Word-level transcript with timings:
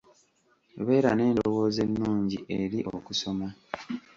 Beera 0.85 1.11
n'endowooza 1.13 1.79
ennungi 1.87 2.37
eri 2.59 2.79
okusoma. 2.95 3.47